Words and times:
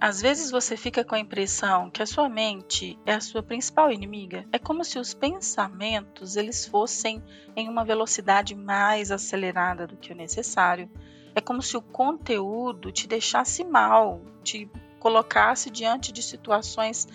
Às 0.00 0.20
vezes 0.20 0.50
você 0.50 0.76
fica 0.76 1.04
com 1.04 1.14
a 1.14 1.20
impressão 1.20 1.90
que 1.90 2.02
a 2.02 2.06
sua 2.06 2.28
mente 2.28 2.98
é 3.06 3.14
a 3.14 3.20
sua 3.20 3.42
principal 3.42 3.90
inimiga. 3.90 4.44
É 4.52 4.58
como 4.58 4.84
se 4.84 4.98
os 4.98 5.14
pensamentos 5.14 6.36
eles 6.36 6.66
fossem 6.66 7.22
em 7.56 7.68
uma 7.68 7.84
velocidade 7.84 8.54
mais 8.54 9.10
acelerada 9.10 9.86
do 9.86 9.96
que 9.96 10.12
o 10.12 10.16
necessário. 10.16 10.90
É 11.34 11.40
como 11.40 11.62
se 11.62 11.76
o 11.76 11.82
conteúdo 11.82 12.92
te 12.92 13.08
deixasse 13.08 13.64
mal, 13.64 14.20
te 14.42 14.70
colocasse 14.98 15.70
diante 15.70 16.12
de 16.12 16.22
situações 16.22 17.08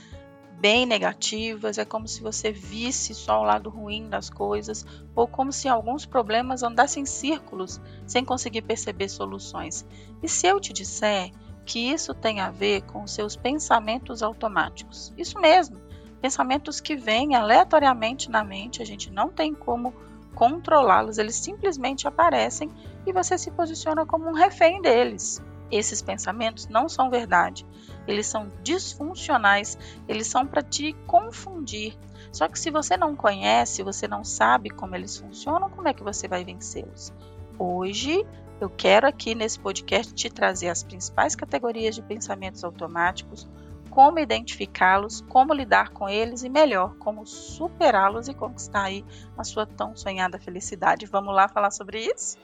bem 0.59 0.85
negativas, 0.85 1.77
é 1.77 1.85
como 1.85 2.07
se 2.07 2.21
você 2.21 2.51
visse 2.51 3.15
só 3.15 3.39
o 3.39 3.45
lado 3.45 3.69
ruim 3.69 4.09
das 4.09 4.29
coisas, 4.29 4.85
ou 5.15 5.25
como 5.25 5.53
se 5.53 5.69
alguns 5.69 6.05
problemas 6.05 6.63
andassem 6.63 7.03
em 7.03 7.05
círculos 7.05 7.79
sem 8.05 8.25
conseguir 8.25 8.63
perceber 8.63 9.07
soluções. 9.07 9.85
E 10.21 10.27
se 10.27 10.47
eu 10.47 10.59
te 10.59 10.73
disser 10.73 11.31
que 11.69 11.91
isso 11.91 12.15
tem 12.15 12.39
a 12.39 12.49
ver 12.49 12.81
com 12.81 13.05
seus 13.05 13.35
pensamentos 13.35 14.23
automáticos? 14.23 15.13
Isso 15.15 15.39
mesmo, 15.39 15.77
pensamentos 16.19 16.81
que 16.81 16.95
vêm 16.95 17.35
aleatoriamente 17.35 18.27
na 18.31 18.43
mente, 18.43 18.81
a 18.81 18.85
gente 18.85 19.11
não 19.11 19.29
tem 19.29 19.53
como 19.53 19.93
controlá-los, 20.33 21.19
eles 21.19 21.35
simplesmente 21.35 22.07
aparecem 22.07 22.71
e 23.05 23.13
você 23.13 23.37
se 23.37 23.51
posiciona 23.51 24.03
como 24.03 24.27
um 24.27 24.33
refém 24.33 24.81
deles. 24.81 25.43
Esses 25.69 26.01
pensamentos 26.01 26.67
não 26.67 26.89
são 26.89 27.07
verdade, 27.07 27.63
eles 28.07 28.25
são 28.25 28.47
disfuncionais, 28.63 29.77
eles 30.07 30.25
são 30.25 30.47
para 30.47 30.63
te 30.63 30.93
confundir. 31.05 31.95
Só 32.31 32.47
que 32.47 32.57
se 32.57 32.71
você 32.71 32.97
não 32.97 33.15
conhece, 33.15 33.83
você 33.83 34.07
não 34.07 34.23
sabe 34.23 34.71
como 34.71 34.95
eles 34.95 35.17
funcionam, 35.17 35.69
como 35.69 35.87
é 35.87 35.93
que 35.93 36.03
você 36.03 36.27
vai 36.27 36.43
vencê-los? 36.43 37.13
Hoje 37.59 38.25
eu 38.59 38.69
quero 38.69 39.07
aqui 39.07 39.33
nesse 39.33 39.57
podcast 39.57 40.13
te 40.13 40.29
trazer 40.29 40.67
as 40.67 40.83
principais 40.83 41.33
categorias 41.33 41.95
de 41.95 42.01
pensamentos 42.01 42.63
automáticos, 42.63 43.47
como 43.89 44.19
identificá-los, 44.19 45.21
como 45.21 45.53
lidar 45.53 45.89
com 45.89 46.09
eles 46.09 46.43
e 46.43 46.49
melhor, 46.49 46.95
como 46.95 47.25
superá-los 47.25 48.27
e 48.27 48.33
conquistar 48.33 48.83
aí 48.83 49.05
a 49.37 49.43
sua 49.43 49.65
tão 49.65 49.95
sonhada 49.95 50.37
felicidade. 50.37 51.05
Vamos 51.05 51.33
lá 51.33 51.47
falar 51.47 51.71
sobre 51.71 52.05
isso? 52.05 52.37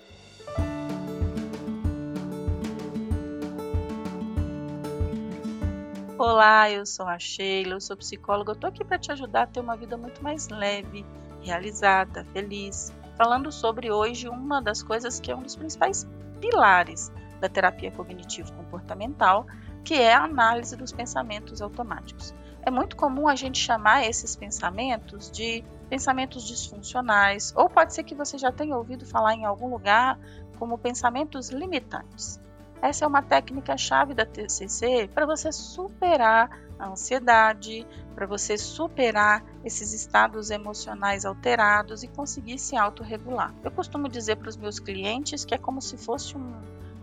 Olá, 6.17 6.71
eu 6.71 6.86
sou 6.86 7.05
a 7.05 7.19
Sheila, 7.19 7.73
eu 7.73 7.81
sou 7.81 7.97
psicóloga. 7.97 8.53
Eu 8.53 8.55
tô 8.55 8.67
aqui 8.67 8.86
para 8.86 8.97
te 8.97 9.11
ajudar 9.11 9.43
a 9.43 9.47
ter 9.47 9.59
uma 9.59 9.75
vida 9.75 9.97
muito 9.97 10.23
mais 10.23 10.47
leve, 10.47 11.05
realizada, 11.41 12.25
feliz. 12.31 12.91
Falando 13.17 13.52
sobre 13.52 13.91
hoje 13.91 14.27
uma 14.27 14.61
das 14.61 14.83
coisas 14.83 15.19
que 15.19 15.31
é 15.31 15.35
um 15.35 15.41
dos 15.41 15.55
principais 15.55 16.08
pilares 16.39 17.11
da 17.39 17.47
terapia 17.47 17.91
cognitivo-comportamental, 17.91 19.45
que 19.83 19.94
é 19.94 20.13
a 20.13 20.23
análise 20.23 20.75
dos 20.75 20.91
pensamentos 20.91 21.61
automáticos. 21.61 22.33
É 22.61 22.71
muito 22.71 22.95
comum 22.95 23.27
a 23.27 23.36
gente 23.36 23.59
chamar 23.59 24.05
esses 24.05 24.36
pensamentos 24.36 25.31
de 25.31 25.63
pensamentos 25.89 26.43
disfuncionais, 26.43 27.53
ou 27.55 27.69
pode 27.69 27.93
ser 27.93 28.03
que 28.03 28.16
você 28.16 28.38
já 28.38 28.52
tenha 28.52 28.75
ouvido 28.75 29.05
falar 29.05 29.33
em 29.36 29.45
algum 29.45 29.69
lugar 29.69 30.19
como 30.58 30.77
pensamentos 30.77 31.49
limitantes. 31.49 32.39
Essa 32.81 33.05
é 33.05 33.08
uma 33.08 33.21
técnica-chave 33.21 34.13
da 34.13 34.25
TCC 34.25 35.09
para 35.13 35.25
você 35.25 35.52
superar 35.52 36.49
a 36.77 36.87
ansiedade, 36.87 37.85
para 38.13 38.25
você 38.25 38.57
superar 38.57 39.43
esses 39.63 39.93
estados 39.93 40.49
emocionais 40.49 41.25
alterados 41.25 42.03
e 42.03 42.07
conseguir 42.07 42.57
se 42.57 42.75
autorregular. 42.75 43.53
Eu 43.63 43.71
costumo 43.71 44.09
dizer 44.09 44.37
para 44.37 44.49
os 44.49 44.57
meus 44.57 44.79
clientes 44.79 45.45
que 45.45 45.53
é 45.53 45.57
como 45.57 45.81
se 45.81 45.97
fosse 45.97 46.37
um 46.37 46.53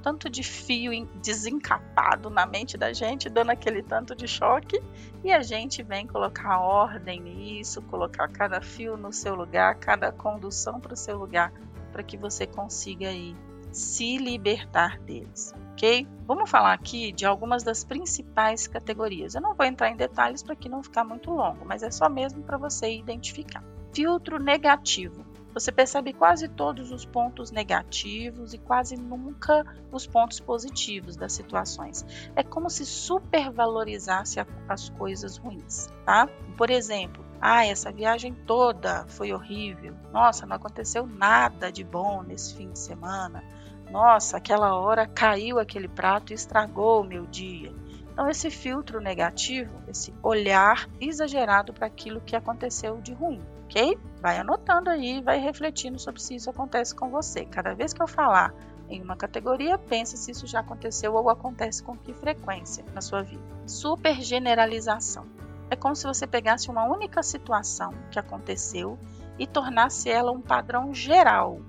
tanto 0.02 0.28
de 0.28 0.42
fio 0.42 1.06
desencapado 1.22 2.28
na 2.28 2.44
mente 2.44 2.76
da 2.76 2.92
gente, 2.92 3.30
dando 3.30 3.50
aquele 3.50 3.82
tanto 3.82 4.16
de 4.16 4.26
choque, 4.26 4.82
e 5.22 5.30
a 5.30 5.42
gente 5.42 5.82
vem 5.82 6.06
colocar 6.06 6.58
ordem 6.58 7.20
nisso, 7.20 7.80
colocar 7.82 8.28
cada 8.28 8.60
fio 8.60 8.96
no 8.96 9.12
seu 9.12 9.34
lugar, 9.34 9.76
cada 9.76 10.10
condução 10.10 10.80
para 10.80 10.94
o 10.94 10.96
seu 10.96 11.16
lugar, 11.16 11.52
para 11.92 12.02
que 12.02 12.16
você 12.16 12.46
consiga 12.46 13.08
aí 13.08 13.36
se 13.72 14.18
libertar 14.18 14.98
deles 15.00 15.54
ok? 15.82 16.06
Vamos 16.26 16.48
falar 16.48 16.72
aqui 16.72 17.10
de 17.10 17.26
algumas 17.26 17.64
das 17.64 17.82
principais 17.82 18.68
categorias. 18.68 19.34
Eu 19.34 19.40
não 19.40 19.54
vou 19.54 19.66
entrar 19.66 19.90
em 19.90 19.96
detalhes 19.96 20.42
para 20.42 20.54
que 20.54 20.68
não 20.68 20.82
ficar 20.82 21.02
muito 21.02 21.30
longo, 21.30 21.64
mas 21.64 21.82
é 21.82 21.90
só 21.90 22.08
mesmo 22.08 22.42
para 22.42 22.56
você 22.56 22.94
identificar. 22.94 23.64
Filtro 23.92 24.38
negativo. 24.38 25.26
Você 25.52 25.70
percebe 25.70 26.14
quase 26.14 26.48
todos 26.48 26.90
os 26.90 27.04
pontos 27.04 27.50
negativos 27.50 28.54
e 28.54 28.58
quase 28.58 28.96
nunca 28.96 29.66
os 29.90 30.06
pontos 30.06 30.40
positivos 30.40 31.14
das 31.14 31.34
situações. 31.34 32.06
É 32.34 32.42
como 32.42 32.70
se 32.70 32.86
supervalorizasse 32.86 34.40
as 34.66 34.88
coisas 34.88 35.36
ruins, 35.36 35.90
tá? 36.06 36.26
Por 36.56 36.70
exemplo, 36.70 37.22
ah, 37.38 37.66
essa 37.66 37.92
viagem 37.92 38.32
toda 38.32 39.04
foi 39.08 39.34
horrível. 39.34 39.94
Nossa, 40.10 40.46
não 40.46 40.56
aconteceu 40.56 41.06
nada 41.06 41.70
de 41.70 41.84
bom 41.84 42.22
nesse 42.22 42.54
fim 42.54 42.70
de 42.70 42.78
semana 42.78 43.44
nossa, 43.92 44.38
aquela 44.38 44.74
hora 44.74 45.06
caiu 45.06 45.58
aquele 45.58 45.86
prato 45.86 46.32
e 46.32 46.34
estragou 46.34 47.02
o 47.02 47.04
meu 47.04 47.26
dia. 47.26 47.70
Então, 48.10 48.28
esse 48.28 48.50
filtro 48.50 49.00
negativo, 49.00 49.70
esse 49.86 50.14
olhar 50.22 50.88
exagerado 50.98 51.74
para 51.74 51.86
aquilo 51.86 52.20
que 52.22 52.34
aconteceu 52.34 53.00
de 53.02 53.12
ruim, 53.12 53.40
ok? 53.64 53.98
Vai 54.20 54.38
anotando 54.38 54.88
aí, 54.88 55.20
vai 55.20 55.38
refletindo 55.38 55.98
sobre 55.98 56.22
se 56.22 56.34
isso 56.34 56.48
acontece 56.48 56.94
com 56.94 57.10
você. 57.10 57.44
Cada 57.44 57.74
vez 57.74 57.92
que 57.92 58.02
eu 58.02 58.08
falar 58.08 58.54
em 58.88 59.02
uma 59.02 59.16
categoria, 59.16 59.76
pense 59.76 60.16
se 60.16 60.30
isso 60.30 60.46
já 60.46 60.60
aconteceu 60.60 61.14
ou 61.14 61.28
acontece 61.28 61.82
com 61.82 61.96
que 61.96 62.14
frequência 62.14 62.84
na 62.94 63.02
sua 63.02 63.22
vida. 63.22 63.42
Super 63.66 64.20
generalização. 64.22 65.26
É 65.68 65.76
como 65.76 65.94
se 65.94 66.06
você 66.06 66.26
pegasse 66.26 66.70
uma 66.70 66.84
única 66.84 67.22
situação 67.22 67.92
que 68.10 68.18
aconteceu 68.18 68.98
e 69.38 69.46
tornasse 69.46 70.10
ela 70.10 70.32
um 70.32 70.40
padrão 70.40 70.94
geral 70.94 71.60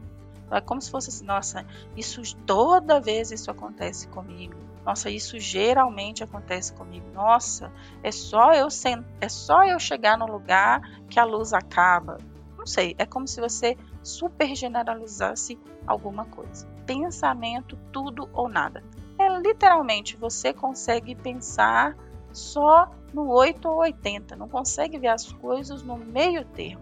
é 0.55 0.61
como 0.61 0.81
se 0.81 0.91
fosse 0.91 1.09
assim, 1.09 1.25
nossa, 1.25 1.65
isso 1.95 2.21
toda 2.45 2.99
vez 2.99 3.31
isso 3.31 3.49
acontece 3.49 4.07
comigo. 4.07 4.55
Nossa, 4.85 5.09
isso 5.09 5.39
geralmente 5.39 6.23
acontece 6.23 6.73
comigo. 6.73 7.05
Nossa, 7.13 7.71
é 8.01 8.11
só 8.11 8.53
eu 8.53 8.67
é 9.21 9.29
só 9.29 9.63
eu 9.63 9.79
chegar 9.79 10.17
no 10.17 10.25
lugar 10.25 10.81
que 11.09 11.19
a 11.19 11.23
luz 11.23 11.53
acaba. 11.53 12.17
Não 12.57 12.67
sei, 12.67 12.95
é 12.97 13.05
como 13.05 13.27
se 13.27 13.39
você 13.39 13.77
super 14.01 14.53
generalizasse 14.55 15.57
alguma 15.87 16.25
coisa. 16.25 16.67
Pensamento 16.85 17.77
tudo 17.91 18.29
ou 18.33 18.49
nada. 18.49 18.83
É 19.17 19.29
literalmente 19.39 20.17
você 20.17 20.53
consegue 20.53 21.15
pensar 21.15 21.95
só 22.33 22.89
no 23.13 23.29
8 23.29 23.69
ou 23.69 23.77
80, 23.77 24.35
não 24.35 24.49
consegue 24.49 24.97
ver 24.97 25.09
as 25.09 25.31
coisas 25.31 25.83
no 25.83 25.97
meio 25.97 26.43
termo. 26.45 26.81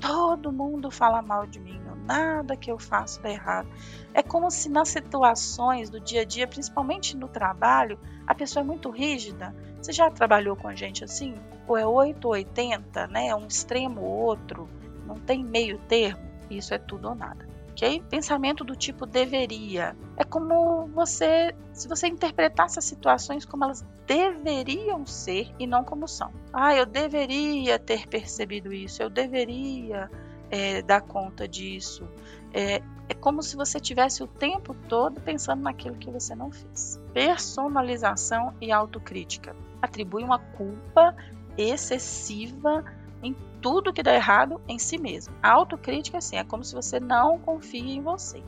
Todo 0.00 0.52
mundo 0.52 0.90
fala 0.90 1.22
mal 1.22 1.46
de 1.46 1.60
mim, 1.60 1.80
nada 2.08 2.56
que 2.56 2.72
eu 2.72 2.78
faço 2.78 3.20
dá 3.22 3.30
errado. 3.30 3.68
É 4.14 4.22
como 4.22 4.50
se 4.50 4.70
nas 4.70 4.88
situações 4.88 5.90
do 5.90 6.00
dia 6.00 6.22
a 6.22 6.24
dia, 6.24 6.48
principalmente 6.48 7.16
no 7.16 7.28
trabalho, 7.28 7.98
a 8.26 8.34
pessoa 8.34 8.62
é 8.62 8.66
muito 8.66 8.90
rígida. 8.90 9.54
Você 9.80 9.92
já 9.92 10.10
trabalhou 10.10 10.56
com 10.56 10.74
gente 10.74 11.04
assim? 11.04 11.34
Ou 11.68 11.76
é 11.76 11.86
8 11.86 12.24
ou 12.24 12.32
80, 12.32 13.06
né? 13.08 13.28
É 13.28 13.36
um 13.36 13.46
extremo 13.46 14.00
ou 14.00 14.26
outro, 14.26 14.68
não 15.06 15.16
tem 15.16 15.44
meio 15.44 15.78
termo. 15.80 16.26
Isso 16.50 16.72
é 16.72 16.78
tudo 16.78 17.10
ou 17.10 17.14
nada. 17.14 17.46
ok? 17.72 18.02
Pensamento 18.08 18.64
do 18.64 18.74
tipo 18.74 19.04
deveria. 19.04 19.94
É 20.16 20.24
como 20.24 20.86
você, 20.88 21.54
se 21.74 21.86
você 21.86 22.08
interpretasse 22.08 22.78
as 22.78 22.86
situações 22.86 23.44
como 23.44 23.64
elas 23.64 23.84
deveriam 24.06 25.04
ser 25.04 25.52
e 25.58 25.66
não 25.66 25.84
como 25.84 26.08
são. 26.08 26.32
Ah, 26.52 26.74
eu 26.74 26.86
deveria 26.86 27.78
ter 27.78 28.08
percebido 28.08 28.72
isso, 28.72 29.02
eu 29.02 29.10
deveria 29.10 30.10
é, 30.50 30.82
dar 30.82 31.00
conta 31.00 31.46
disso. 31.46 32.08
É, 32.52 32.82
é 33.08 33.14
como 33.14 33.42
se 33.42 33.56
você 33.56 33.78
tivesse 33.80 34.22
o 34.22 34.26
tempo 34.26 34.74
todo 34.88 35.20
pensando 35.20 35.62
naquilo 35.62 35.96
que 35.96 36.10
você 36.10 36.34
não 36.34 36.50
fez. 36.50 37.00
Personalização 37.12 38.54
e 38.60 38.72
autocrítica. 38.72 39.54
Atribui 39.80 40.22
uma 40.22 40.38
culpa 40.38 41.14
excessiva 41.56 42.84
em 43.22 43.34
tudo 43.60 43.92
que 43.92 44.02
dá 44.02 44.14
errado 44.14 44.60
em 44.68 44.78
si 44.78 44.98
mesmo. 44.98 45.34
A 45.42 45.50
autocrítica, 45.50 46.18
assim, 46.18 46.36
é 46.36 46.44
como 46.44 46.64
se 46.64 46.74
você 46.74 47.00
não 47.00 47.38
confia 47.38 47.94
em 47.94 48.02
você. 48.02 48.42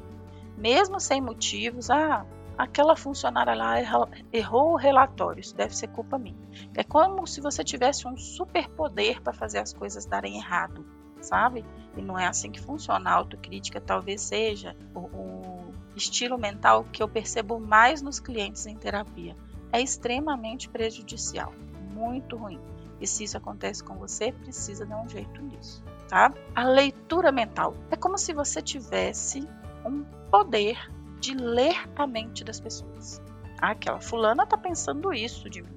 Mesmo 0.56 1.00
sem 1.00 1.20
motivos, 1.20 1.90
ah, 1.90 2.24
aquela 2.56 2.94
funcionária 2.94 3.54
lá 3.54 3.76
errou 4.32 4.72
o 4.72 4.76
relatório, 4.76 5.40
isso 5.40 5.56
deve 5.56 5.74
ser 5.74 5.88
culpa 5.88 6.18
minha. 6.18 6.36
É 6.76 6.84
como 6.84 7.26
se 7.26 7.40
você 7.40 7.64
tivesse 7.64 8.06
um 8.06 8.16
superpoder 8.16 9.22
para 9.22 9.32
fazer 9.32 9.58
as 9.58 9.72
coisas 9.72 10.04
darem 10.04 10.36
errado 10.36 10.84
sabe? 11.22 11.64
E 11.96 12.02
não 12.02 12.18
é 12.18 12.26
assim 12.26 12.50
que 12.50 12.60
funciona. 12.60 13.10
A 13.10 13.14
autocrítica 13.14 13.80
talvez 13.80 14.22
seja 14.22 14.76
o, 14.94 15.00
o 15.00 15.74
estilo 15.96 16.38
mental 16.38 16.84
que 16.84 17.02
eu 17.02 17.08
percebo 17.08 17.58
mais 17.58 18.00
nos 18.02 18.20
clientes 18.20 18.66
em 18.66 18.76
terapia. 18.76 19.36
É 19.72 19.80
extremamente 19.80 20.68
prejudicial, 20.68 21.52
muito 21.92 22.36
ruim. 22.36 22.60
E 23.00 23.06
se 23.06 23.24
isso 23.24 23.36
acontece 23.36 23.82
com 23.82 23.94
você, 23.94 24.30
precisa 24.30 24.84
dar 24.84 25.00
um 25.00 25.08
jeito 25.08 25.40
nisso, 25.40 25.82
tá? 26.08 26.32
A 26.54 26.64
leitura 26.64 27.32
mental 27.32 27.74
é 27.90 27.96
como 27.96 28.18
se 28.18 28.34
você 28.34 28.60
tivesse 28.60 29.48
um 29.84 30.04
poder 30.30 30.90
de 31.18 31.34
ler 31.34 31.76
a 31.96 32.06
mente 32.06 32.44
das 32.44 32.60
pessoas. 32.60 33.22
aquela 33.60 34.00
fulana 34.00 34.44
está 34.44 34.56
pensando 34.56 35.12
isso 35.12 35.48
de 35.48 35.62
mim. 35.62 35.76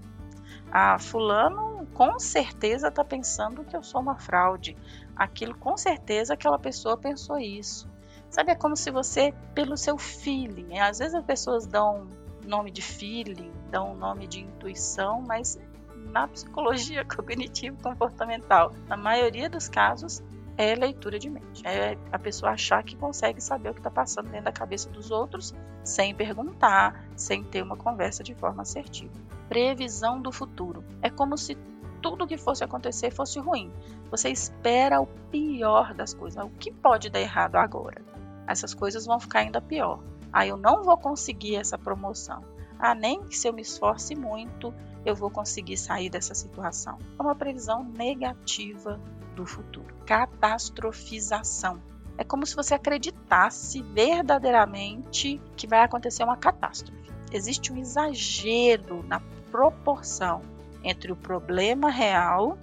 Ah, 0.72 0.98
fulano 0.98 1.86
com 1.94 2.18
certeza 2.18 2.88
está 2.88 3.04
pensando 3.04 3.64
que 3.64 3.76
eu 3.76 3.84
sou 3.84 4.02
uma 4.02 4.16
fraude. 4.16 4.76
Aquilo 5.16 5.56
com 5.56 5.78
certeza 5.78 6.34
aquela 6.34 6.60
pessoa 6.60 6.98
pensou 6.98 7.40
isso. 7.40 7.88
Sabe, 8.30 8.52
é 8.52 8.56
como 8.56 8.76
se 8.76 8.90
você, 8.90 9.34
pelo 9.54 9.78
seu 9.78 9.98
feeling, 9.98 10.66
né? 10.66 10.82
às 10.82 10.98
vezes 10.98 11.14
as 11.14 11.24
pessoas 11.24 11.68
dão 11.68 12.08
nome 12.44 12.72
de 12.72 12.82
feeling, 12.82 13.52
dão 13.70 13.96
nome 13.96 14.28
de 14.28 14.42
intuição, 14.42 15.22
mas 15.22 15.60
na 15.96 16.28
psicologia 16.28 17.06
cognitivo 17.06 17.78
comportamental, 17.82 18.74
na 18.88 18.98
maioria 18.98 19.50
dos 19.50 19.70
casos, 19.70 20.24
é 20.58 20.76
leitura 20.76 21.18
de 21.18 21.30
mente. 21.30 21.66
É 21.66 21.98
a 22.12 22.20
pessoa 22.20 22.52
achar 22.52 22.84
que 22.84 22.96
consegue 22.96 23.42
saber 23.42 23.70
o 23.70 23.74
que 23.74 23.80
está 23.80 23.90
passando 23.90 24.30
dentro 24.30 24.46
da 24.46 24.52
cabeça 24.52 24.90
dos 24.90 25.12
outros 25.12 25.54
sem 25.84 26.14
perguntar, 26.14 27.06
sem 27.16 27.44
ter 27.44 27.62
uma 27.62 27.76
conversa 27.76 28.24
de 28.24 28.34
forma 28.36 28.62
assertiva. 28.62 29.14
Previsão 29.50 30.22
do 30.22 30.32
futuro. 30.32 30.84
É 31.02 31.10
como 31.10 31.38
se 31.38 31.56
tudo 32.04 32.28
que 32.28 32.38
fosse 32.38 32.66
acontecer 32.66 33.10
fosse 33.12 33.40
ruim. 33.40 33.72
Você 34.12 34.30
espera 34.30 35.02
o 35.02 35.08
pior 35.32 35.94
das 35.94 36.14
coisas. 36.14 36.44
O 36.44 36.50
que 36.50 36.70
pode 36.70 37.10
dar 37.10 37.22
errado 37.22 37.56
agora? 37.56 38.02
Essas 38.46 38.74
coisas 38.74 39.06
vão 39.06 39.20
ficar 39.22 39.40
ainda 39.40 39.62
pior. 39.62 40.04
Ah, 40.32 40.46
eu 40.46 40.58
não 40.58 40.84
vou 40.84 40.98
conseguir 40.98 41.56
essa 41.56 41.78
promoção. 41.78 42.44
Ah, 42.78 42.94
nem 42.94 43.24
que 43.24 43.38
se 43.38 43.48
eu 43.48 43.54
me 43.54 43.62
esforce 43.62 44.14
muito, 44.16 44.74
eu 45.06 45.16
vou 45.16 45.30
conseguir 45.30 45.78
sair 45.78 46.10
dessa 46.10 46.36
situação. 46.36 47.00
É 47.18 47.22
uma 47.22 47.36
previsão 47.36 47.84
negativa 47.84 49.00
do 49.34 49.46
futuro. 49.46 49.96
Catastrofização. 50.06 51.82
É 52.18 52.24
como 52.24 52.46
se 52.46 52.56
você 52.56 52.74
acreditasse 52.76 53.82
verdadeiramente 53.82 55.42
que 55.56 55.66
vai 55.66 55.80
acontecer 55.80 56.24
uma 56.24 56.38
catástrofe. 56.38 57.02
Existe 57.32 57.72
um 57.72 57.78
exagero 57.78 59.04
na 59.08 59.22
proporção 59.50 60.53
entre 60.84 61.12
o 61.12 61.16
problema 61.16 61.90
real 61.90 62.58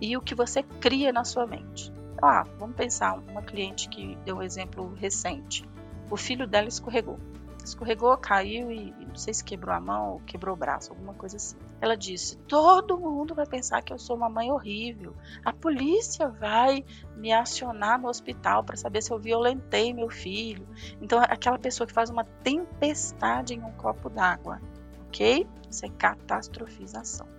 e 0.00 0.16
o 0.16 0.20
que 0.20 0.34
você 0.34 0.62
cria 0.62 1.12
na 1.12 1.24
sua 1.24 1.46
mente. 1.46 1.92
Ah, 2.22 2.44
vamos 2.58 2.76
pensar 2.76 3.14
uma 3.14 3.42
cliente 3.42 3.88
que 3.88 4.16
deu 4.24 4.36
um 4.36 4.42
exemplo 4.42 4.94
recente. 4.94 5.64
O 6.10 6.16
filho 6.16 6.46
dela 6.46 6.68
escorregou 6.68 7.18
escorregou, 7.64 8.16
caiu 8.18 8.70
e, 8.70 8.94
não 9.06 9.16
sei 9.16 9.32
se 9.32 9.42
quebrou 9.42 9.74
a 9.74 9.80
mão 9.80 10.12
ou 10.12 10.20
quebrou 10.20 10.54
o 10.54 10.58
braço, 10.58 10.92
alguma 10.92 11.14
coisa 11.14 11.36
assim. 11.36 11.56
Ela 11.80 11.96
disse: 11.96 12.36
Todo 12.46 12.98
mundo 12.98 13.34
vai 13.34 13.46
pensar 13.46 13.82
que 13.82 13.92
eu 13.92 13.98
sou 13.98 14.16
uma 14.16 14.28
mãe 14.28 14.52
horrível. 14.52 15.14
A 15.44 15.52
polícia 15.52 16.28
vai 16.28 16.84
me 17.16 17.32
acionar 17.32 18.00
no 18.00 18.08
hospital 18.08 18.62
para 18.62 18.76
saber 18.76 19.02
se 19.02 19.10
eu 19.10 19.18
violentei 19.18 19.92
meu 19.92 20.10
filho. 20.10 20.66
Então, 21.00 21.18
aquela 21.20 21.58
pessoa 21.58 21.86
que 21.86 21.92
faz 21.92 22.10
uma 22.10 22.24
tempestade 22.24 23.54
em 23.54 23.62
um 23.62 23.72
copo 23.72 24.10
d'água, 24.10 24.60
ok? 25.06 25.46
Isso 25.70 25.86
é 25.86 25.88
catastrofização. 25.88 27.33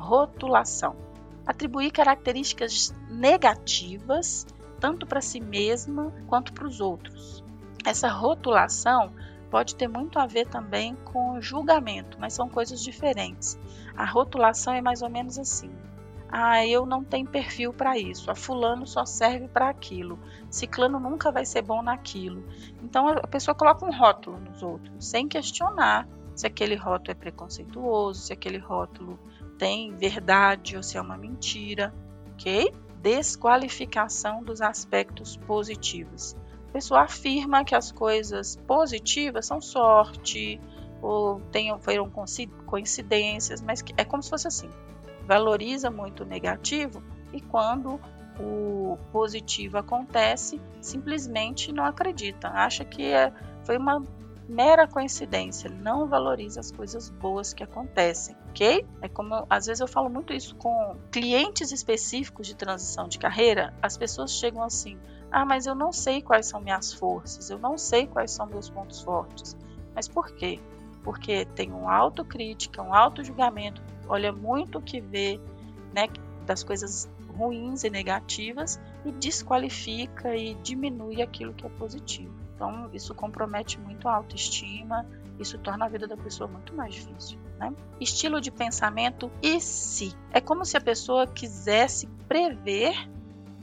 Rotulação 0.00 0.96
atribuir 1.46 1.90
características 1.90 2.94
negativas 3.08 4.46
tanto 4.78 5.06
para 5.06 5.20
si 5.20 5.40
mesma 5.40 6.12
quanto 6.26 6.52
para 6.52 6.66
os 6.66 6.80
outros. 6.80 7.44
Essa 7.84 8.08
rotulação 8.08 9.12
pode 9.50 9.74
ter 9.74 9.88
muito 9.88 10.18
a 10.18 10.26
ver 10.26 10.46
também 10.46 10.94
com 11.04 11.40
julgamento, 11.40 12.16
mas 12.20 12.32
são 12.32 12.48
coisas 12.48 12.82
diferentes. 12.82 13.58
A 13.96 14.04
rotulação 14.04 14.72
é 14.72 14.80
mais 14.80 15.02
ou 15.02 15.10
menos 15.10 15.38
assim: 15.38 15.70
ah, 16.30 16.64
eu 16.64 16.86
não 16.86 17.04
tenho 17.04 17.26
perfil 17.26 17.72
para 17.72 17.98
isso, 17.98 18.30
a 18.30 18.34
fulano 18.34 18.86
só 18.86 19.04
serve 19.04 19.48
para 19.48 19.68
aquilo, 19.68 20.18
ciclano 20.48 21.00
nunca 21.00 21.30
vai 21.30 21.44
ser 21.44 21.62
bom 21.62 21.82
naquilo. 21.82 22.44
Então 22.82 23.08
a 23.08 23.26
pessoa 23.26 23.54
coloca 23.54 23.84
um 23.84 23.94
rótulo 23.94 24.38
nos 24.38 24.62
outros, 24.62 25.04
sem 25.04 25.28
questionar 25.28 26.08
se 26.34 26.46
aquele 26.46 26.74
rótulo 26.74 27.10
é 27.10 27.14
preconceituoso, 27.14 28.20
se 28.20 28.32
aquele 28.32 28.58
rótulo 28.58 29.18
tem 29.60 29.94
verdade 29.94 30.74
ou 30.74 30.82
se 30.82 30.96
é 30.96 31.00
uma 31.00 31.18
mentira, 31.18 31.92
ok? 32.32 32.72
Desqualificação 32.96 34.42
dos 34.42 34.62
aspectos 34.62 35.36
positivos. 35.36 36.34
A 36.70 36.72
pessoa 36.72 37.02
afirma 37.02 37.62
que 37.62 37.74
as 37.74 37.92
coisas 37.92 38.56
positivas 38.66 39.44
são 39.44 39.60
sorte, 39.60 40.58
ou 41.02 41.40
tenham, 41.52 41.78
foram 41.78 42.10
coincidências, 42.64 43.60
mas 43.60 43.84
é 43.98 44.04
como 44.04 44.22
se 44.22 44.30
fosse 44.30 44.48
assim. 44.48 44.70
Valoriza 45.26 45.90
muito 45.90 46.22
o 46.22 46.26
negativo 46.26 47.02
e 47.30 47.40
quando 47.42 48.00
o 48.38 48.96
positivo 49.12 49.76
acontece, 49.76 50.58
simplesmente 50.80 51.70
não 51.70 51.84
acredita, 51.84 52.48
acha 52.48 52.82
que 52.82 53.02
é, 53.02 53.30
foi 53.64 53.76
uma 53.76 54.02
mera 54.50 54.88
coincidência, 54.88 55.70
não 55.70 56.08
valoriza 56.08 56.58
as 56.58 56.72
coisas 56.72 57.08
boas 57.08 57.54
que 57.54 57.62
acontecem, 57.62 58.36
ok? 58.48 58.84
É 59.00 59.08
como 59.08 59.46
às 59.48 59.66
vezes 59.66 59.80
eu 59.80 59.86
falo 59.86 60.10
muito 60.10 60.32
isso 60.32 60.56
com 60.56 60.96
clientes 61.12 61.70
específicos 61.70 62.48
de 62.48 62.56
transição 62.56 63.06
de 63.06 63.16
carreira, 63.16 63.72
as 63.80 63.96
pessoas 63.96 64.32
chegam 64.32 64.62
assim: 64.62 64.98
ah, 65.30 65.46
mas 65.46 65.66
eu 65.66 65.74
não 65.76 65.92
sei 65.92 66.20
quais 66.20 66.46
são 66.46 66.60
minhas 66.60 66.92
forças, 66.92 67.48
eu 67.48 67.60
não 67.60 67.78
sei 67.78 68.08
quais 68.08 68.32
são 68.32 68.44
meus 68.46 68.68
pontos 68.68 69.00
fortes. 69.00 69.56
Mas 69.94 70.08
por 70.08 70.32
quê? 70.32 70.58
Porque 71.04 71.44
tem 71.44 71.72
um 71.72 71.88
autocrítica, 71.88 72.82
um 72.82 72.92
auto-julgamento, 72.92 73.80
olha 74.08 74.32
muito 74.32 74.78
o 74.78 74.82
que 74.82 75.00
vê 75.00 75.40
né, 75.94 76.08
das 76.44 76.64
coisas 76.64 77.08
ruins 77.36 77.84
e 77.84 77.90
negativas 77.90 78.80
e 79.04 79.12
desqualifica 79.12 80.34
e 80.34 80.54
diminui 80.54 81.22
aquilo 81.22 81.54
que 81.54 81.64
é 81.64 81.70
positivo. 81.70 82.39
Então, 82.60 82.90
isso 82.92 83.14
compromete 83.14 83.80
muito 83.80 84.06
a 84.06 84.14
autoestima, 84.14 85.06
isso 85.38 85.58
torna 85.58 85.86
a 85.86 85.88
vida 85.88 86.06
da 86.06 86.14
pessoa 86.14 86.46
muito 86.46 86.74
mais 86.74 86.92
difícil. 86.92 87.38
Né? 87.58 87.72
Estilo 87.98 88.38
de 88.38 88.50
pensamento 88.50 89.32
e 89.42 89.58
se. 89.62 90.14
É 90.30 90.42
como 90.42 90.66
se 90.66 90.76
a 90.76 90.80
pessoa 90.80 91.26
quisesse 91.26 92.06
prever 92.28 92.94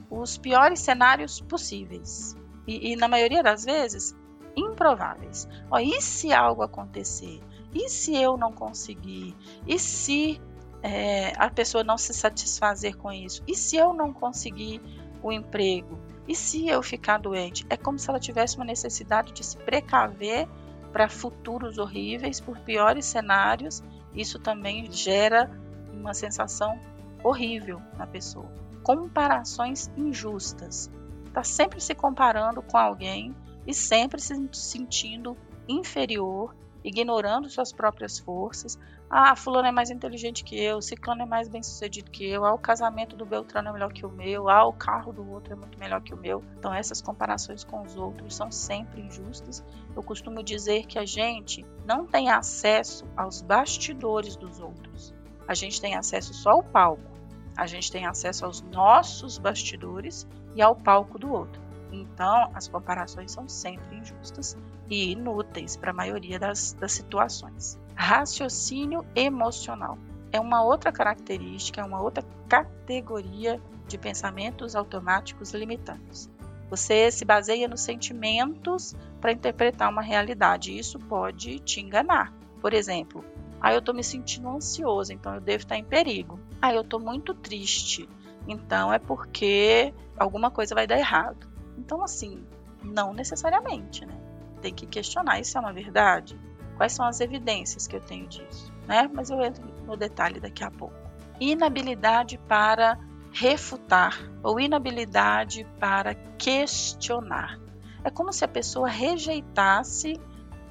os 0.09 0.35
piores 0.35 0.79
cenários 0.79 1.39
possíveis. 1.39 2.35
E, 2.65 2.93
e 2.93 2.95
na 2.95 3.07
maioria 3.07 3.43
das 3.43 3.65
vezes, 3.65 4.15
improváveis. 4.55 5.47
Ó, 5.69 5.77
e 5.77 6.01
se 6.01 6.33
algo 6.33 6.63
acontecer? 6.63 7.39
E 7.75 7.87
se 7.89 8.15
eu 8.15 8.35
não 8.35 8.51
conseguir? 8.51 9.35
E 9.67 9.77
se 9.77 10.41
é, 10.81 11.33
a 11.37 11.51
pessoa 11.51 11.83
não 11.83 11.99
se 11.99 12.15
satisfazer 12.15 12.97
com 12.97 13.11
isso? 13.11 13.43
E 13.47 13.53
se 13.53 13.77
eu 13.77 13.93
não 13.93 14.11
conseguir 14.11 14.81
o 15.21 15.31
emprego? 15.31 15.99
E 16.27 16.35
se 16.35 16.67
eu 16.67 16.83
ficar 16.83 17.19
doente? 17.19 17.65
É 17.69 17.77
como 17.77 17.97
se 17.97 18.09
ela 18.09 18.19
tivesse 18.19 18.57
uma 18.57 18.65
necessidade 18.65 19.31
de 19.31 19.43
se 19.43 19.57
precaver 19.57 20.47
para 20.91 21.07
futuros 21.07 21.77
horríveis, 21.77 22.39
por 22.39 22.59
piores 22.59 23.05
cenários. 23.05 23.83
Isso 24.13 24.39
também 24.39 24.91
gera 24.91 25.49
uma 25.93 26.13
sensação 26.13 26.79
horrível 27.23 27.81
na 27.97 28.05
pessoa 28.05 28.67
comparações 28.87 29.91
injustas. 29.97 30.89
Está 31.25 31.43
sempre 31.43 31.81
se 31.81 31.93
comparando 31.93 32.61
com 32.61 32.77
alguém 32.77 33.35
e 33.67 33.73
sempre 33.73 34.21
se 34.21 34.33
sentindo 34.53 35.35
inferior, 35.67 36.55
ignorando 36.85 37.49
suas 37.49 37.73
próprias 37.73 38.17
forças. 38.17 38.79
Ah, 39.09 39.35
fulano 39.35 39.67
é 39.67 39.71
mais 39.71 39.89
inteligente 39.89 40.43
que 40.43 40.61
eu, 40.61 40.81
ciclano 40.81 41.21
é 41.21 41.25
mais 41.25 41.47
bem 41.47 41.63
sucedido 41.63 42.11
que 42.11 42.27
eu, 42.27 42.43
ah, 42.43 42.53
o 42.53 42.57
casamento 42.57 43.15
do 43.15 43.25
Beltrano 43.25 43.69
é 43.69 43.71
melhor 43.71 43.93
que 43.93 44.05
o 44.05 44.09
meu, 44.09 44.49
ah, 44.49 44.65
o 44.65 44.73
carro 44.73 45.13
do 45.13 45.29
outro 45.31 45.53
é 45.53 45.55
muito 45.55 45.79
melhor 45.79 46.01
que 46.01 46.13
o 46.13 46.17
meu. 46.17 46.43
Então 46.57 46.73
essas 46.73 47.01
comparações 47.01 47.63
com 47.63 47.81
os 47.81 47.95
outros 47.95 48.35
são 48.35 48.51
sempre 48.51 49.01
injustas. 49.01 49.63
Eu 49.95 50.03
costumo 50.03 50.43
dizer 50.43 50.85
que 50.85 50.99
a 50.99 51.05
gente 51.05 51.65
não 51.85 52.05
tem 52.05 52.29
acesso 52.29 53.05
aos 53.15 53.41
bastidores 53.41 54.35
dos 54.35 54.59
outros. 54.59 55.13
A 55.47 55.53
gente 55.53 55.79
tem 55.79 55.95
acesso 55.95 56.33
só 56.33 56.51
ao 56.51 56.63
palco 56.63 57.17
a 57.57 57.65
gente 57.65 57.91
tem 57.91 58.05
acesso 58.05 58.45
aos 58.45 58.61
nossos 58.61 59.39
bastidores 59.39 60.27
e 60.55 60.61
ao 60.61 60.75
palco 60.75 61.17
do 61.17 61.31
outro. 61.31 61.59
Então, 61.91 62.51
as 62.53 62.67
comparações 62.67 63.31
são 63.31 63.49
sempre 63.49 63.97
injustas 63.97 64.55
e 64.87 65.13
inúteis 65.13 65.75
para 65.75 65.89
a 65.89 65.93
maioria 65.93 66.37
das, 66.37 66.73
das 66.73 66.91
situações. 66.91 67.79
Raciocínio 67.97 69.03
emocional 69.15 69.97
é 70.31 70.39
uma 70.39 70.63
outra 70.63 70.91
característica, 70.91 71.81
é 71.81 71.83
uma 71.83 71.99
outra 71.99 72.23
categoria 72.47 73.59
de 73.87 73.97
pensamentos 73.97 74.75
automáticos 74.75 75.51
limitantes. 75.51 76.29
Você 76.69 77.09
se 77.09 77.25
baseia 77.25 77.67
nos 77.67 77.81
sentimentos 77.81 78.95
para 79.19 79.31
interpretar 79.31 79.89
uma 79.89 80.01
realidade. 80.01 80.77
Isso 80.77 80.99
pode 80.99 81.59
te 81.59 81.81
enganar. 81.81 82.31
Por 82.61 82.71
exemplo, 82.71 83.25
ah, 83.59 83.73
eu 83.73 83.79
estou 83.79 83.95
me 83.95 84.03
sentindo 84.03 84.47
ansioso, 84.47 85.11
então 85.11 85.33
eu 85.33 85.41
devo 85.41 85.63
estar 85.63 85.75
em 85.75 85.83
perigo. 85.83 86.39
Ah, 86.61 86.73
eu 86.73 86.81
estou 86.81 86.99
muito 86.99 87.33
triste, 87.33 88.07
então 88.47 88.93
é 88.93 88.99
porque 88.99 89.91
alguma 90.17 90.51
coisa 90.51 90.75
vai 90.75 90.85
dar 90.85 90.99
errado. 90.99 91.47
Então, 91.77 92.03
assim, 92.03 92.45
não 92.83 93.11
necessariamente, 93.11 94.05
né? 94.05 94.15
Tem 94.61 94.73
que 94.73 94.85
questionar: 94.85 95.39
isso 95.39 95.57
é 95.57 95.61
uma 95.61 95.73
verdade? 95.73 96.39
Quais 96.77 96.93
são 96.93 97.05
as 97.05 97.19
evidências 97.19 97.87
que 97.87 97.95
eu 97.95 97.99
tenho 97.99 98.27
disso? 98.27 98.71
Né? 98.87 99.09
Mas 99.11 99.29
eu 99.29 99.41
entro 99.41 99.67
no 99.85 99.97
detalhe 99.97 100.39
daqui 100.39 100.63
a 100.63 100.69
pouco. 100.71 100.95
Inabilidade 101.39 102.37
para 102.47 102.97
refutar 103.33 104.17
ou 104.43 104.59
inabilidade 104.59 105.65
para 105.79 106.13
questionar. 106.37 107.59
É 108.03 108.09
como 108.09 108.31
se 108.31 108.45
a 108.45 108.47
pessoa 108.47 108.87
rejeitasse 108.87 110.19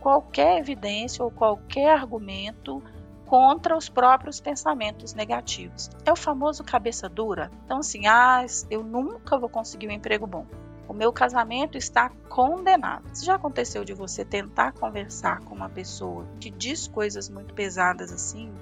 qualquer 0.01 0.59
evidência 0.59 1.25
ou 1.25 1.31
qualquer 1.31 1.91
argumento 1.91 2.83
contra 3.27 3.77
os 3.77 3.89
próprios 3.89 4.41
pensamentos 4.41 5.13
negativos. 5.13 5.91
É 6.05 6.13
o 6.13 6.17
famoso 6.17 6.63
cabeça 6.63 7.09
dura. 7.09 7.51
Então, 7.65 7.79
assim, 7.79 8.07
ah, 8.07 8.45
eu 8.71 8.85
nunca 8.85 9.37
vou 9.37 9.49
conseguir 9.49 9.89
um 9.89 9.93
emprego 9.93 10.27
bom. 10.27 10.47
O 10.89 10.95
meu 10.95 11.13
casamento 11.13 11.77
está 11.77 12.11
condenado. 12.29 13.05
Se 13.13 13.25
já 13.25 13.35
aconteceu 13.35 13.85
de 13.85 13.93
você 13.93 14.25
tentar 14.25 14.73
conversar 14.73 15.41
com 15.41 15.55
uma 15.55 15.69
pessoa 15.69 16.27
que 16.41 16.51
diz 16.51 16.87
coisas 16.87 17.29
muito 17.29 17.55
pesadas 17.55 18.13
assim, 18.13 18.53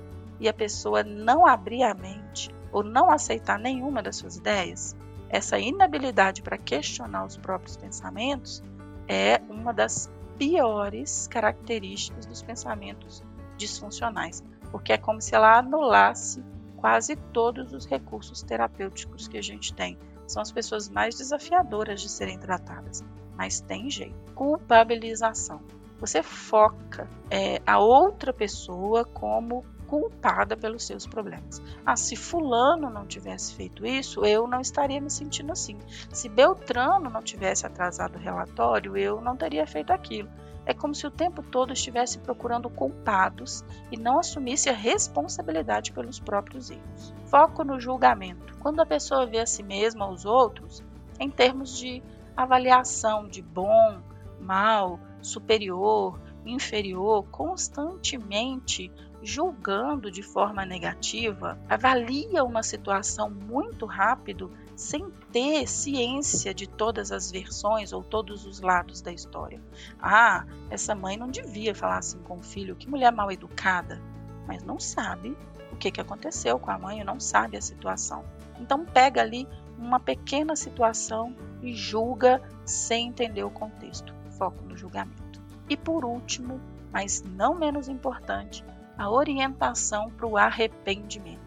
e 0.41 0.49
a 0.49 0.53
pessoa 0.53 1.03
não 1.03 1.47
abrir 1.47 1.83
a 1.83 1.95
mente 1.95 2.51
ou 2.73 2.83
não 2.83 3.11
aceitar 3.11 3.59
nenhuma 3.59 4.03
das 4.03 4.17
suas 4.17 4.37
ideias, 4.37 4.97
essa 5.29 5.59
inabilidade 5.59 6.43
para 6.43 6.59
questionar 6.59 7.25
os 7.25 7.37
próprios 7.37 7.77
pensamentos 7.77 8.63
é 9.09 9.41
uma 9.49 9.73
das 9.73 10.11
piores 10.39 11.29
características 11.29 12.27
dos 12.27 12.43
pensamentos 12.43 13.23
disfuncionais, 13.57 14.43
porque 14.71 14.93
é 14.93 14.99
como 14.99 15.21
se 15.21 15.35
ela 15.35 15.59
anulasse 15.59 16.43
quase 16.77 17.17
todos 17.17 17.73
os 17.73 17.87
recursos 17.87 18.43
terapêuticos 18.43 19.29
que 19.29 19.39
a 19.39 19.43
gente 19.43 19.73
tem. 19.73 19.97
São 20.27 20.43
as 20.43 20.53
pessoas 20.53 20.89
mais 20.89 21.17
desafiadoras 21.17 22.01
de 22.01 22.09
serem 22.09 22.39
tratadas, 22.39 23.05
mas 23.37 23.61
tem 23.61 23.91
jeito. 23.91 24.15
Culpabilização. 24.35 25.61
Você 26.01 26.23
foca 26.23 27.09
é, 27.31 27.63
a 27.67 27.79
outra 27.79 28.33
pessoa 28.33 29.05
como 29.05 29.65
culpada 29.87 30.57
pelos 30.57 30.85
seus 30.85 31.07
problemas. 31.07 31.63
Ah, 31.85 31.97
se 31.97 32.17
fulano 32.17 32.91
não 32.91 33.07
tivesse 33.07 33.55
feito 33.55 33.87
isso, 33.87 34.25
eu 34.25 34.47
não 34.47 34.61
estaria 34.61 35.01
me 35.01 35.11
sentindo 35.11 35.53
assim. 35.53 35.79
Se 36.11 36.29
Beltrano 36.29 37.09
não 37.11 37.23
tivesse 37.23 37.67
atrasado 37.67 38.17
o 38.17 38.19
relatório, 38.19 38.97
eu 38.97 39.21
não 39.21 39.37
teria 39.37 39.67
feito 39.67 39.93
aquilo. 39.93 40.29
É 40.67 40.73
como 40.73 40.95
se 40.95 41.07
o 41.07 41.11
tempo 41.11 41.43
todo 41.43 41.73
estivesse 41.73 42.19
procurando 42.19 42.71
culpados 42.71 43.65
e 43.93 43.99
não 43.99 44.19
assumisse 44.19 44.71
a 44.71 44.75
responsabilidade 44.75 45.93
pelos 45.93 46.19
próprios 46.19 46.71
erros. 46.71 47.15
Foco 47.27 47.65
no 47.65 47.79
julgamento. 47.79 48.57
Quando 48.59 48.81
a 48.81 48.87
pessoa 48.87 49.27
vê 49.27 49.41
a 49.41 49.47
si 49.47 49.63
mesma 49.63 50.09
os 50.09 50.25
outros, 50.25 50.83
em 51.21 51.31
termos 51.31 51.77
de 51.77 52.03
avaliação 52.37 53.29
de 53.29 53.43
bom, 53.43 54.01
mal, 54.41 54.99
superior, 55.21 56.21
inferior, 56.45 57.25
constantemente 57.31 58.91
julgando 59.25 60.11
de 60.11 60.23
forma 60.23 60.67
negativa, 60.67 61.59
avalia 61.69 62.45
uma 62.45 62.63
situação 62.63 63.31
muito 63.31 63.87
rápido 63.87 64.53
sem 64.77 65.11
ter 65.33 65.67
ciência 65.67 66.53
de 66.53 66.67
todas 66.67 67.11
as 67.11 67.31
versões 67.31 67.93
ou 67.93 68.03
todos 68.03 68.45
os 68.45 68.61
lados 68.61 69.01
da 69.01 69.13
história. 69.13 69.63
Ah, 70.01 70.45
essa 70.69 70.95
mãe 70.95 71.17
não 71.17 71.29
devia 71.29 71.75
falar 71.75 71.99
assim 71.99 72.19
com 72.19 72.37
o 72.37 72.43
filho, 72.43 72.77
que 72.77 72.89
mulher 72.89 73.11
mal 73.11 73.33
educada, 73.33 74.01
mas 74.47 74.63
não 74.63 74.79
sabe 74.79 75.37
o 75.73 75.77
que, 75.77 75.91
que 75.91 76.01
aconteceu 76.01 76.59
com 76.59 76.71
a 76.71 76.79
mãe, 76.79 77.03
não 77.03 77.19
sabe 77.19 77.57
a 77.57 77.63
situação. 77.63 78.25
Então 78.61 78.85
pega 78.85 79.21
ali 79.21 79.49
uma 79.79 79.99
pequena 79.99 80.55
situação 80.55 81.35
e 81.63 81.73
julga 81.75 82.43
sem 82.65 83.09
entender 83.09 83.43
o 83.43 83.51
contexto. 83.51 84.15
Foco 84.39 84.63
no 84.65 84.77
julgamento. 84.77 85.41
E 85.69 85.77
por 85.77 86.05
último, 86.05 86.61
mas 86.93 87.23
não 87.23 87.55
menos 87.55 87.89
importante, 87.89 88.65
a 88.97 89.11
orientação 89.11 90.11
para 90.11 90.27
o 90.27 90.37
arrependimento. 90.37 91.43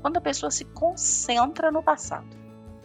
Quando 0.00 0.16
a 0.18 0.20
pessoa 0.20 0.50
se 0.50 0.64
concentra 0.66 1.70
no 1.70 1.82
passado, 1.82 2.36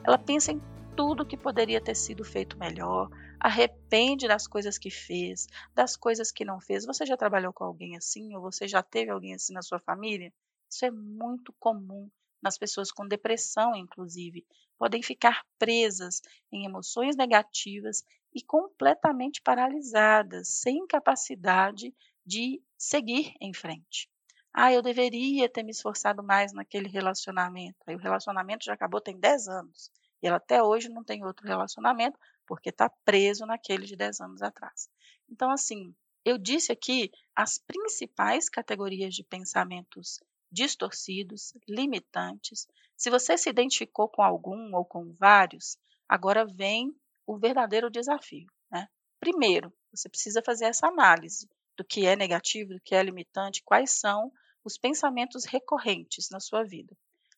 ela 0.03 0.17
pensa 0.17 0.51
em 0.51 0.61
tudo 0.95 1.25
que 1.25 1.37
poderia 1.37 1.81
ter 1.81 1.95
sido 1.95 2.23
feito 2.23 2.57
melhor, 2.57 3.09
arrepende 3.39 4.27
das 4.27 4.47
coisas 4.47 4.77
que 4.77 4.89
fez, 4.89 5.47
das 5.73 5.95
coisas 5.95 6.31
que 6.31 6.43
não 6.43 6.59
fez. 6.59 6.85
Você 6.85 7.05
já 7.05 7.15
trabalhou 7.15 7.53
com 7.53 7.63
alguém 7.63 7.95
assim 7.95 8.35
ou 8.35 8.41
você 8.41 8.67
já 8.67 8.83
teve 8.83 9.11
alguém 9.11 9.33
assim 9.33 9.53
na 9.53 9.61
sua 9.61 9.79
família? 9.79 10.33
Isso 10.69 10.85
é 10.85 10.91
muito 10.91 11.53
comum 11.59 12.09
nas 12.41 12.57
pessoas 12.57 12.91
com 12.91 13.07
depressão, 13.07 13.75
inclusive. 13.75 14.45
Podem 14.77 15.01
ficar 15.01 15.43
presas 15.57 16.21
em 16.51 16.65
emoções 16.65 17.15
negativas 17.15 18.03
e 18.33 18.41
completamente 18.41 19.41
paralisadas, 19.41 20.47
sem 20.61 20.85
capacidade 20.87 21.93
de 22.29 22.61
seguir 22.77 23.33
em 23.41 23.51
frente. 23.51 24.07
Ah, 24.53 24.71
eu 24.71 24.83
deveria 24.83 25.49
ter 25.49 25.63
me 25.63 25.71
esforçado 25.71 26.21
mais 26.21 26.53
naquele 26.53 26.87
relacionamento. 26.87 27.77
Aí 27.87 27.95
o 27.95 27.99
relacionamento 27.99 28.65
já 28.65 28.73
acabou 28.73 29.01
tem 29.01 29.19
10 29.19 29.47
anos. 29.47 29.89
E 30.21 30.27
ela 30.27 30.37
até 30.37 30.61
hoje 30.61 30.89
não 30.89 31.03
tem 31.03 31.25
outro 31.25 31.47
relacionamento 31.47 32.19
porque 32.45 32.69
está 32.69 32.87
preso 33.03 33.47
naquele 33.47 33.87
de 33.87 33.95
10 33.95 34.21
anos 34.21 34.43
atrás. 34.43 34.87
Então, 35.27 35.49
assim, 35.49 35.95
eu 36.23 36.37
disse 36.37 36.71
aqui 36.71 37.11
as 37.35 37.57
principais 37.57 38.47
categorias 38.47 39.15
de 39.15 39.23
pensamentos 39.23 40.19
distorcidos, 40.51 41.53
limitantes. 41.67 42.67
Se 42.95 43.09
você 43.09 43.39
se 43.39 43.49
identificou 43.49 44.07
com 44.07 44.21
algum 44.21 44.75
ou 44.75 44.85
com 44.85 45.13
vários, 45.13 45.77
agora 46.07 46.45
vem 46.45 46.95
o 47.25 47.39
verdadeiro 47.39 47.89
desafio. 47.89 48.45
Né? 48.71 48.87
Primeiro, 49.19 49.73
você 49.91 50.07
precisa 50.07 50.43
fazer 50.45 50.65
essa 50.65 50.87
análise 50.87 51.49
do 51.79 51.85
que 51.85 52.05
é 52.05 52.13
negativo, 52.13 52.73
do 52.73 52.81
que 52.81 52.93
é 52.93 53.01
limitante, 53.01 53.63
quais 53.63 53.97
são 53.97 54.29
os 54.65 54.77
pensamentos 54.77 55.45
recorrentes 55.45 56.29
na 56.29 56.41
sua 56.41 56.61
vida. 56.61 56.93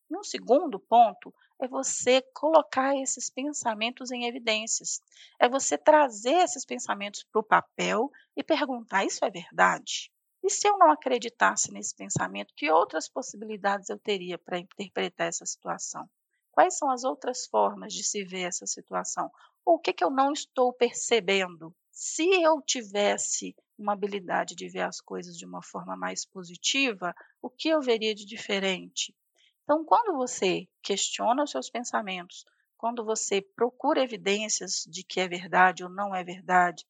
E 0.09 0.17
um 0.17 0.23
segundo 0.23 0.79
ponto 0.79 1.31
é 1.61 1.67
você 1.67 2.23
colocar 2.33 2.97
esses 2.97 3.29
pensamentos 3.29 4.11
em 4.11 4.25
evidências. 4.25 4.99
É 5.39 5.47
você 5.47 5.77
trazer 5.77 6.37
esses 6.37 6.65
pensamentos 6.65 7.23
para 7.31 7.39
o 7.39 7.43
papel 7.43 8.09
e 8.35 8.43
perguntar: 8.43 9.05
isso 9.05 9.23
é 9.23 9.29
verdade? 9.29 10.11
E 10.43 10.49
se 10.49 10.67
eu 10.67 10.75
não 10.79 10.91
acreditasse 10.91 11.71
nesse 11.71 11.95
pensamento, 11.95 12.55
que 12.57 12.71
outras 12.71 13.07
possibilidades 13.07 13.89
eu 13.89 13.99
teria 13.99 14.39
para 14.39 14.57
interpretar 14.57 15.27
essa 15.27 15.45
situação? 15.45 16.09
Quais 16.51 16.79
são 16.79 16.89
as 16.89 17.03
outras 17.03 17.45
formas 17.45 17.93
de 17.93 18.03
se 18.03 18.25
ver 18.25 18.47
essa 18.47 18.65
situação? 18.65 19.29
Ou 19.63 19.75
o 19.75 19.79
que, 19.79 19.93
que 19.93 20.03
eu 20.03 20.09
não 20.09 20.33
estou 20.33 20.73
percebendo? 20.73 21.73
Se 21.91 22.27
eu 22.41 22.59
tivesse 22.61 23.55
uma 23.81 23.93
habilidade 23.93 24.55
de 24.55 24.69
ver 24.69 24.81
as 24.81 25.01
coisas 25.01 25.37
de 25.37 25.45
uma 25.45 25.61
forma 25.61 25.97
mais 25.97 26.25
positiva, 26.25 27.13
o 27.41 27.49
que 27.49 27.69
eu 27.69 27.81
veria 27.81 28.13
de 28.13 28.25
diferente? 28.25 29.15
Então, 29.63 29.83
quando 29.83 30.13
você 30.13 30.67
questiona 30.81 31.43
os 31.43 31.51
seus 31.51 31.69
pensamentos, 31.69 32.45
quando 32.77 33.03
você 33.03 33.41
procura 33.41 34.03
evidências 34.03 34.83
de 34.87 35.03
que 35.03 35.19
é 35.19 35.27
verdade 35.27 35.83
ou 35.83 35.89
não 35.89 36.15
é 36.15 36.23
verdade, 36.23 36.85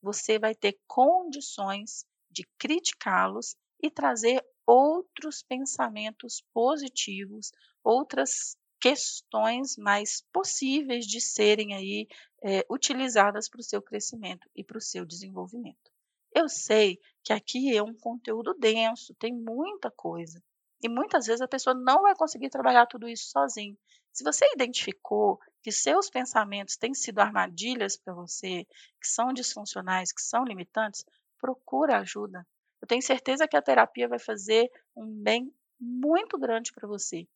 você 0.00 0.38
vai 0.38 0.54
ter 0.54 0.78
condições 0.86 2.04
de 2.30 2.44
criticá-los 2.58 3.56
e 3.80 3.90
trazer 3.90 4.44
outros 4.66 5.42
pensamentos 5.42 6.42
positivos, 6.52 7.52
outras 7.84 8.56
questões 8.80 9.76
mais 9.76 10.24
possíveis 10.32 11.06
de 11.06 11.20
serem 11.20 11.74
aí 11.74 12.08
é, 12.42 12.66
utilizadas 12.68 13.48
para 13.48 13.60
o 13.60 13.64
seu 13.64 13.80
crescimento 13.80 14.50
e 14.56 14.64
para 14.64 14.78
o 14.78 14.80
seu 14.80 15.04
desenvolvimento. 15.04 15.91
Eu 16.34 16.48
sei 16.48 16.98
que 17.22 17.32
aqui 17.32 17.76
é 17.76 17.82
um 17.82 17.94
conteúdo 17.94 18.54
denso, 18.54 19.14
tem 19.14 19.32
muita 19.32 19.90
coisa. 19.90 20.42
E 20.82 20.88
muitas 20.88 21.26
vezes 21.26 21.40
a 21.40 21.48
pessoa 21.48 21.74
não 21.74 22.02
vai 22.02 22.14
conseguir 22.16 22.50
trabalhar 22.50 22.86
tudo 22.86 23.08
isso 23.08 23.30
sozinho. 23.30 23.76
Se 24.12 24.24
você 24.24 24.44
identificou 24.52 25.38
que 25.62 25.70
seus 25.70 26.10
pensamentos 26.10 26.76
têm 26.76 26.92
sido 26.92 27.20
armadilhas 27.20 27.96
para 27.96 28.12
você, 28.12 28.66
que 29.00 29.06
são 29.06 29.32
disfuncionais, 29.32 30.12
que 30.12 30.20
são 30.20 30.44
limitantes, 30.44 31.04
procura 31.38 31.98
ajuda. 31.98 32.46
Eu 32.80 32.88
tenho 32.88 33.00
certeza 33.00 33.46
que 33.46 33.56
a 33.56 33.62
terapia 33.62 34.08
vai 34.08 34.18
fazer 34.18 34.70
um 34.96 35.06
bem 35.06 35.54
muito 35.78 36.36
grande 36.38 36.72
para 36.72 36.88
você. 36.88 37.26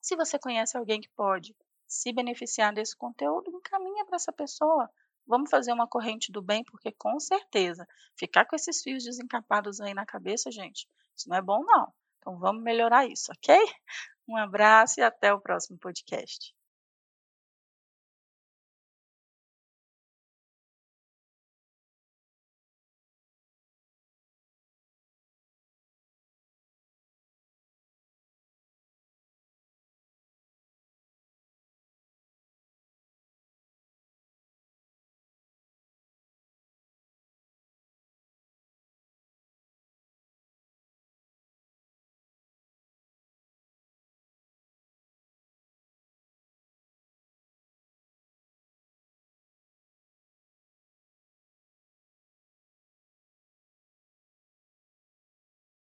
Se 0.00 0.14
você 0.14 0.38
conhece 0.38 0.76
alguém 0.76 1.00
que 1.00 1.08
pode 1.10 1.56
se 1.86 2.12
beneficiar 2.12 2.72
desse 2.72 2.96
conteúdo, 2.96 3.50
encaminha 3.50 4.04
para 4.04 4.16
essa 4.16 4.32
pessoa. 4.32 4.88
Vamos 5.26 5.50
fazer 5.50 5.72
uma 5.72 5.88
corrente 5.88 6.30
do 6.30 6.40
bem, 6.40 6.64
porque 6.64 6.92
com 6.92 7.18
certeza 7.18 7.86
ficar 8.16 8.46
com 8.46 8.56
esses 8.56 8.82
fios 8.82 9.04
desencapados 9.04 9.80
aí 9.80 9.92
na 9.92 10.06
cabeça, 10.06 10.50
gente, 10.50 10.88
isso 11.16 11.28
não 11.28 11.36
é 11.36 11.42
bom 11.42 11.62
não. 11.64 11.92
Então 12.18 12.38
vamos 12.38 12.62
melhorar 12.62 13.06
isso, 13.06 13.30
ok? 13.32 13.56
Um 14.28 14.36
abraço 14.36 15.00
e 15.00 15.02
até 15.02 15.32
o 15.32 15.40
próximo 15.40 15.78
podcast. 15.78 16.55